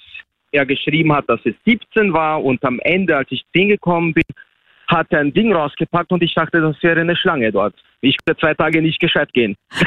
[0.50, 4.24] er geschrieben hat, dass es 17 war und am Ende, als ich 10 gekommen bin,
[4.88, 7.74] hat ein Ding rausgepackt und ich dachte, das wäre eine Schlange dort.
[8.00, 9.56] Ich konnte zwei Tage nicht gescheit gehen.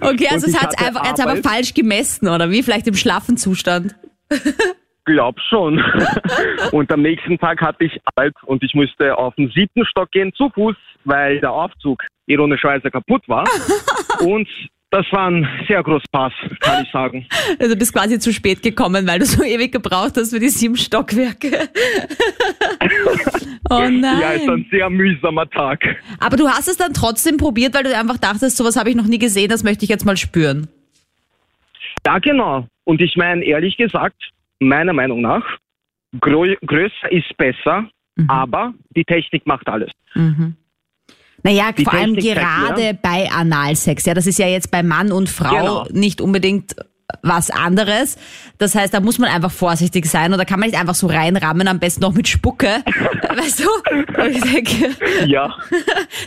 [0.00, 2.62] Okay, also es hat einfach jetzt aber falsch gemessen, oder wie?
[2.62, 3.94] Vielleicht im schlaffen Zustand.
[5.04, 5.82] Glaub schon.
[6.72, 10.32] und am nächsten Tag hatte ich Arbeit und ich musste auf den siebten Stock gehen
[10.32, 13.44] zu Fuß, weil der Aufzug ironischerweise kaputt war.
[14.20, 14.48] und
[14.94, 17.26] das war ein sehr großer Pass, kann ich sagen.
[17.58, 20.48] Also du bist quasi zu spät gekommen, weil du so ewig gebraucht hast für die
[20.48, 21.50] sieben Stockwerke.
[23.70, 24.20] oh nein.
[24.20, 25.84] Ja, ist ein sehr mühsamer Tag.
[26.20, 29.06] Aber du hast es dann trotzdem probiert, weil du einfach dachtest, sowas habe ich noch
[29.06, 30.68] nie gesehen, das möchte ich jetzt mal spüren.
[32.06, 32.68] Ja, genau.
[32.84, 34.30] Und ich meine, ehrlich gesagt,
[34.60, 35.44] meiner Meinung nach,
[36.20, 37.88] grö größer ist besser,
[38.28, 39.90] aber die Technik macht alles.
[41.44, 44.06] Naja, Die vor allem Technik gerade mir- bei Analsex.
[44.06, 45.86] Ja, das ist ja jetzt bei Mann und Frau Genau.
[45.90, 46.74] nicht unbedingt
[47.22, 48.16] was anderes.
[48.58, 51.06] Das heißt, da muss man einfach vorsichtig sein und da kann man nicht einfach so
[51.06, 52.68] reinrammen, am besten noch mit Spucke.
[53.36, 54.22] weißt du?
[54.22, 54.90] Und ich denke,
[55.26, 55.54] Ja.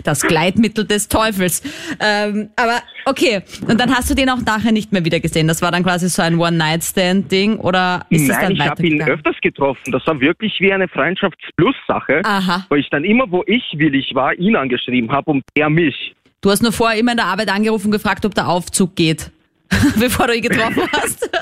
[0.03, 1.61] das Gleitmittel des Teufels.
[1.99, 5.47] Ähm, aber okay, und dann hast du den auch nachher nicht mehr wieder gesehen.
[5.47, 9.91] Das war dann quasi so ein One-Night-Stand-Ding oder ist Nein, ich habe ihn öfters getroffen.
[9.91, 12.65] Das war wirklich wie eine Freundschafts-Plus-Sache, Aha.
[12.69, 16.13] weil ich dann immer, wo ich willig war, ihn angeschrieben habe und er mich.
[16.41, 19.31] Du hast nur vorher immer in der Arbeit angerufen und gefragt, ob der Aufzug geht,
[19.99, 21.29] bevor du ihn getroffen hast.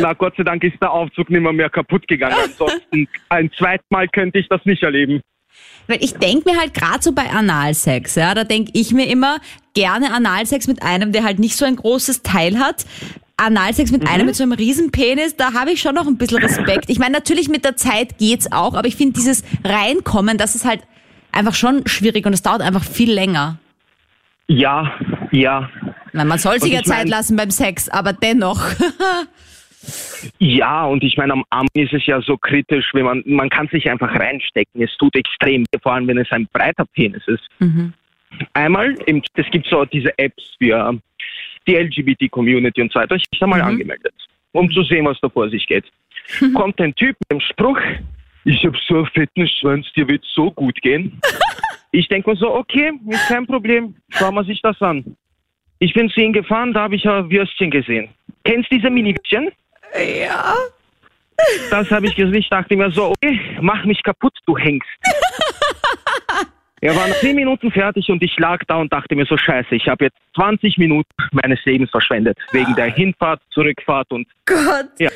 [0.00, 2.36] Na, Gott sei Dank ist der Aufzug nicht mehr, mehr kaputt gegangen.
[2.42, 5.20] Ansonsten ein zweites Mal könnte ich das nicht erleben.
[5.88, 9.38] Weil ich denke mir halt gerade so bei Analsex, ja, da denke ich mir immer
[9.74, 12.84] gerne Analsex mit einem, der halt nicht so ein großes Teil hat.
[13.38, 16.90] Analsex mit einem mit so einem Riesenpenis, da habe ich schon noch ein bisschen Respekt.
[16.90, 20.64] Ich meine, natürlich mit der Zeit geht's auch, aber ich finde dieses Reinkommen, das ist
[20.64, 20.82] halt
[21.30, 23.58] einfach schon schwierig und es dauert einfach viel länger.
[24.48, 24.92] Ja,
[25.30, 25.70] ja.
[26.18, 28.60] Meine, man soll sich ja Zeit mein- lassen beim Sex, aber dennoch.
[30.38, 33.68] Ja, und ich meine, am Arm ist es ja so kritisch, wenn man, man kann
[33.68, 34.82] sich einfach reinstecken.
[34.82, 37.48] Es tut extrem, vor allem wenn es ein breiter Penis ist.
[38.54, 40.98] Einmal, im, es gibt so diese Apps für
[41.66, 43.14] die LGBT-Community und so weiter.
[43.14, 44.12] Ich habe mal angemeldet,
[44.52, 45.84] um zu sehen, was da vor sich geht.
[46.54, 47.78] Kommt ein Typ mit dem Spruch,
[48.44, 51.20] ich habe so einen fetten Schwanz, dir wird so gut gehen.
[51.92, 55.16] ich denke mir so, okay, ist kein Problem, schauen wir sich das an.
[55.80, 58.08] Ich bin zu ihm gefahren, da habe ich ein Würstchen gesehen.
[58.44, 59.50] Kennst du diese Mini-Würstchen?
[59.94, 60.54] Ja.
[61.70, 62.34] Das habe ich gesehen.
[62.34, 64.88] Ich dachte mir so, okay, mach mich kaputt, du Hengst.
[66.80, 69.74] Er war nach 10 Minuten fertig und ich lag da und dachte mir so, scheiße,
[69.74, 72.38] ich habe jetzt 20 Minuten meines Lebens verschwendet.
[72.52, 74.86] Wegen der Hinfahrt, Zurückfahrt und Gott.
[74.98, 75.10] ja.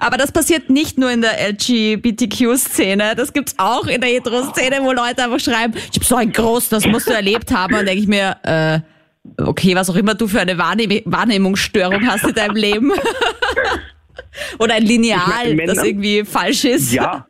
[0.00, 4.92] Aber das passiert nicht nur in der LGBTQ-Szene, das gibt's auch in der Hetero-Szene, wo
[4.92, 7.74] Leute einfach schreiben, ich hab so ein Groß, das musst du erlebt haben.
[7.74, 8.80] Und denke ich mir, äh,
[9.38, 12.92] okay, was auch immer du für eine Wahrnehm Wahrnehmungsstörung hast in deinem Leben.
[14.58, 16.92] Oder ein Lineal, meine, das irgendwie falsch ist.
[16.92, 17.26] Ja.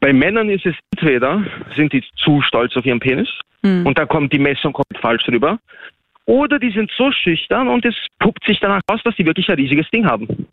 [0.00, 1.44] Bei Männern ist es entweder,
[1.76, 3.28] sind die zu stolz auf ihren Penis
[3.64, 5.58] und da kommt die Messung komplett falsch rüber.
[6.26, 9.56] Oder die sind so schüchtern und es puppt sich danach aus, dass die wirklich ein
[9.56, 10.46] riesiges Ding haben.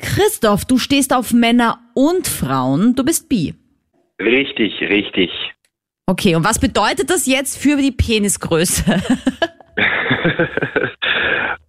[0.00, 3.54] Christoph, du stehst auf Männer und Frauen, du bist bi.
[4.20, 5.30] Richtig, richtig.
[6.08, 8.84] Okay, und was bedeutet das jetzt für die Penisgröße?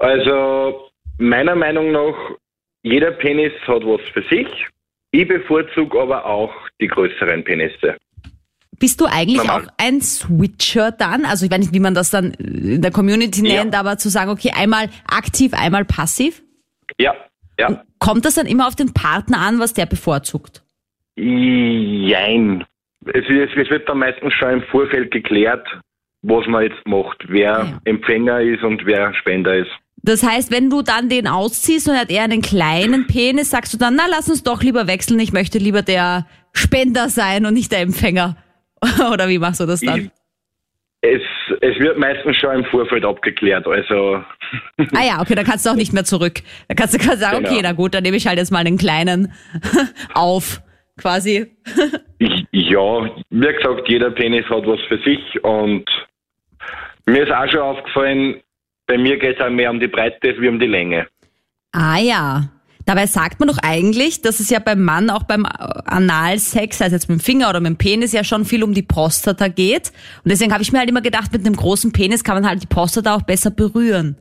[0.02, 2.15] Also meiner Meinung nach,
[2.84, 4.47] jeder Penis hat was für sich.
[5.12, 7.97] Ich bevorzuge aber auch die größeren Penisse.
[8.80, 9.65] Bist du eigentlich Normal.
[9.65, 11.25] auch ein Switcher dann?
[11.25, 13.62] Also ich weiß nicht, wie man das dann in der Community Ja.
[13.62, 16.41] nennt, aber zu sagen, okay, einmal aktiv, einmal passiv.
[16.97, 17.13] Ja,
[17.60, 17.84] ja.
[17.99, 20.63] Kommt das dann immer auf den Partner an, was der bevorzugt?
[21.17, 22.63] Jein.
[23.06, 25.66] Es, ist, es wird dann meistens schon im Vorfeld geklärt,
[26.22, 29.72] was man jetzt macht, wer Empfänger ist und wer Spender ist.
[30.02, 33.74] Das heißt, wenn du dann den ausziehst und er hat eher einen kleinen Penis, sagst
[33.74, 37.54] du dann, na, lass uns doch lieber wechseln, ich möchte lieber der Spender sein und
[37.54, 38.38] nicht der Empfänger.
[39.14, 40.12] Oder wie machst du das dann?
[41.02, 41.22] Es,
[41.62, 44.22] es wird meistens schon im Vorfeld abgeklärt, also
[44.94, 46.42] Ah ja, okay, dann kannst du auch nicht mehr zurück.
[46.68, 47.50] Dann kannst du sagen, Genau.
[47.52, 49.34] okay, na gut, dann nehme ich halt jetzt mal einen kleinen
[50.14, 50.62] auf,
[51.00, 51.48] quasi.
[52.20, 55.86] ich, ja, wie gesagt, jeder Penis hat was für sich und
[57.06, 58.42] mir ist auch schon aufgefallen,
[58.88, 61.08] bei mir geht es auch mehr um die Breite wie um die Länge.
[61.72, 62.50] Ah ja.
[62.86, 67.08] Dabei sagt man doch eigentlich, dass es ja beim Mann auch beim Analsex, also jetzt
[67.08, 69.92] mit dem Finger oder mit dem Penis, ja schon viel um die Prostata geht.
[70.24, 72.64] Und deswegen habe ich mir halt immer gedacht, mit einem großen Penis kann man halt
[72.64, 74.18] die Prostata auch besser berühren.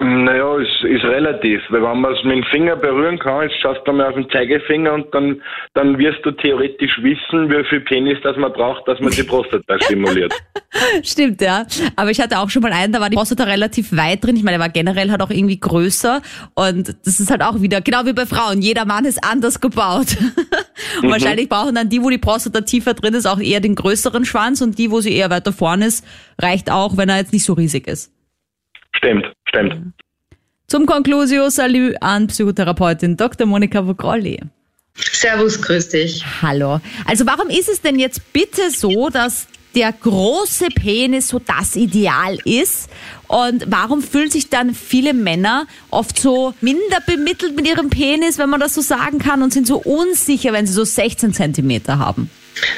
[0.00, 3.80] Naja, ist, ist relativ, weil wenn man es mit dem Finger berühren kann, jetzt schaust
[3.86, 5.40] du mal auf den Zeigefinger und dann,
[5.74, 9.78] dann wirst du theoretisch wissen, wie viel Penis das man braucht, dass man die Prostata
[9.80, 10.34] stimuliert.
[11.04, 11.64] Stimmt, ja.
[11.94, 14.36] Aber ich hatte auch schon mal einen, da war die Prostata relativ weit drin.
[14.36, 16.20] Ich meine, er war generell halt auch irgendwie größer.
[16.54, 20.16] Und das ist halt auch wieder, genau wie bei Frauen, jeder Mann ist anders gebaut.
[21.00, 21.12] und mhm.
[21.12, 24.60] wahrscheinlich brauchen dann die, wo die Prostata tiefer drin ist, auch eher den größeren Schwanz
[24.60, 26.04] und die, wo sie eher weiter vorne ist,
[26.40, 28.13] reicht auch, wenn er jetzt nicht so riesig ist.
[28.96, 29.92] Stimmt, stimmt.
[30.66, 33.46] Zum Conclusio, Salü an Psychotherapeutin Dr.
[33.46, 34.40] Monika Vogrolli.
[34.94, 36.24] Servus, grüß dich.
[36.42, 36.80] Hallo.
[37.04, 42.38] Also warum ist es denn jetzt bitte so, dass der große Penis so das Ideal
[42.44, 42.88] ist?
[43.26, 48.50] Und warum fühlen sich dann viele Männer oft so minder bemittelt mit ihrem Penis, wenn
[48.50, 52.30] man das so sagen kann, und sind so unsicher, wenn sie so 16 Zentimeter haben?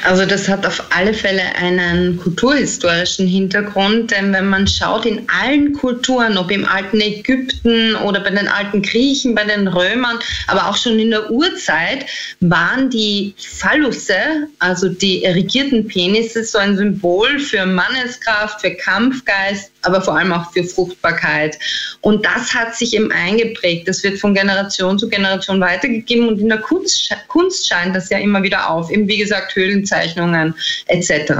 [0.03, 5.73] Also das hat auf alle Fälle einen kulturhistorischen Hintergrund, denn wenn man schaut in allen
[5.73, 10.77] Kulturen, ob im alten Ägypten oder bei den alten Griechen, bei den Römern, aber auch
[10.77, 12.05] schon in der Urzeit,
[12.39, 20.01] waren die Phallusse, also die erigierten Penisse, so ein Symbol für Manneskraft, für Kampfgeist, aber
[20.01, 21.57] vor allem auch für Fruchtbarkeit.
[22.01, 23.87] Und das hat sich eben eingeprägt.
[23.87, 28.17] Das wird von Generation zu Generation weitergegeben und in der Kunst, Kunst scheint das ja
[28.17, 28.89] immer wieder auf.
[28.89, 30.53] Eben wie gesagt, Höhlenzeichnungen
[30.87, 31.33] etc.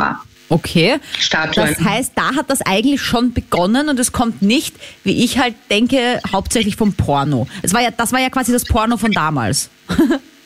[0.49, 0.99] Okay.
[1.19, 1.75] Statuen.
[1.77, 5.55] Das heißt, da hat das eigentlich schon begonnen und es kommt nicht, wie ich halt
[5.69, 7.47] denke, hauptsächlich vom Porno.
[7.63, 9.69] Es war ja, das war ja quasi das Porno von damals.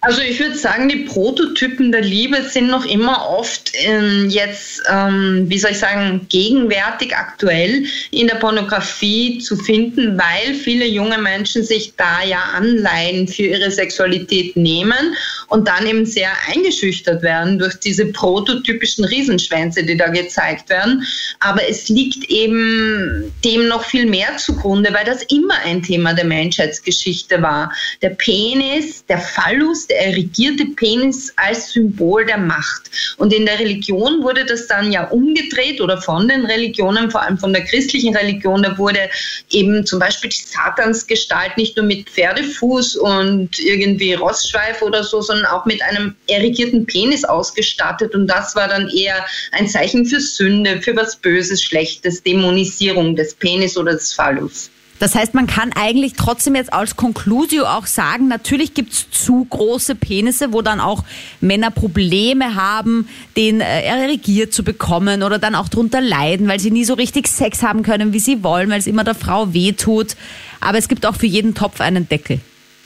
[0.00, 5.44] Also ich würde sagen, die Prototypen der Liebe sind noch immer oft ähm, jetzt, ähm,
[5.46, 11.62] wie soll ich sagen, gegenwärtig aktuell in der Pornografie zu finden, weil viele junge Menschen
[11.62, 15.16] sich da ja Anleihen für ihre Sexualität nehmen
[15.48, 21.06] und dann eben sehr eingeschüchtert werden durch diese prototypischen Riesenschwänze, die da gezeigt werden.
[21.40, 26.24] Aber es liegt eben dem noch viel mehr zugrunde, weil das immer ein Thema der
[26.24, 27.72] Menschheitsgeschichte war.
[28.00, 29.18] Der Penis, der
[29.52, 32.90] Phallus, der erigierte Penis als Symbol der Macht.
[33.18, 37.36] Und in der Religion wurde das dann ja umgedreht oder von den Religionen, vor allem
[37.36, 39.10] von der christlichen Religion, da wurde
[39.50, 45.46] eben zum Beispiel die Satansgestalt nicht nur mit Pferdefuß und irgendwie Rossschweif oder so, sondern
[45.46, 48.14] auch mit einem erigierten Penis ausgestattet.
[48.14, 53.34] Und das war dann eher ein Zeichen für Sünde, für was Böses, Schlechtes, Dämonisierung des
[53.34, 54.70] Penis oder des Phallus.
[55.02, 59.44] Das heißt, man kann eigentlich trotzdem jetzt als Conclusio auch sagen, natürlich gibt es zu
[59.50, 61.02] große Penisse, wo dann auch
[61.40, 66.70] Männer Probleme haben, den äh, erregiert zu bekommen oder dann auch drunter leiden, weil sie
[66.70, 70.14] nie so richtig Sex haben können, wie sie wollen, weil es immer der Frau wehtut.
[70.60, 72.38] Aber es gibt auch für jeden Topf einen Deckel.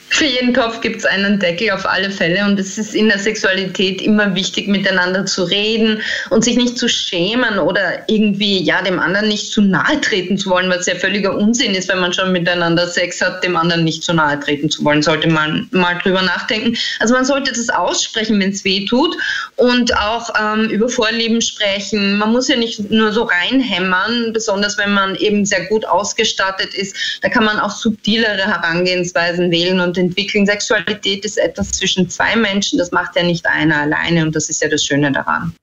[0.09, 3.19] Für jeden Topf gibt es einen Deckel auf alle Fälle und es ist in der
[3.19, 8.99] Sexualität immer wichtig, miteinander zu reden und sich nicht zu schämen oder irgendwie ja dem
[8.99, 12.31] anderen nicht zu nahe treten zu wollen, was ja völliger Unsinn ist, wenn man schon
[12.31, 16.21] miteinander Sex hat, dem anderen nicht zu nahe treten zu wollen, sollte man mal drüber
[16.21, 16.77] nachdenken.
[16.99, 19.15] Also man sollte das aussprechen, wenn es weh tut
[19.57, 22.17] und auch ähm, über Vorlieben sprechen.
[22.17, 26.95] Man muss ja nicht nur so reinhämmern, besonders wenn man eben sehr gut ausgestattet ist.
[27.21, 30.45] Da kann man auch subtilere Herangehensweisen wählen und entwickeln.
[30.45, 34.61] Sexualität ist etwas zwischen zwei Menschen, das macht ja nicht einer alleine und das ist
[34.61, 35.53] ja das Schöne daran.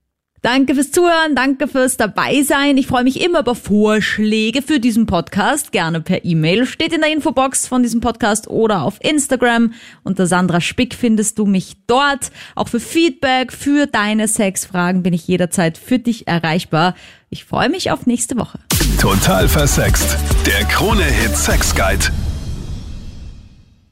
[0.45, 2.77] Danke fürs Zuhören, danke fürs Dabeisein.
[2.77, 6.67] Ich freue mich immer über Vorschläge für diesen Podcast, gerne per E-Mail.
[6.67, 9.73] Steht in der Infobox von diesem Podcast oder auf Instagram.
[10.03, 12.31] Unter Sandra Spick findest du mich dort.
[12.57, 16.95] Auch für Feedback, für deine Sexfragen bin ich jederzeit für dich erreichbar.
[17.31, 18.59] Ich freue mich auf nächste Woche.
[19.01, 20.19] Total versext.
[20.45, 22.11] Der Krone-Hit Sex Guide.